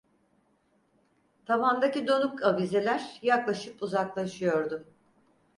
Tavandaki 1.45 2.07
donuk 2.07 2.41
avizeler 2.43 3.19
yaklaşıp 3.21 3.83
uzaklaşıyordu. 3.83 4.83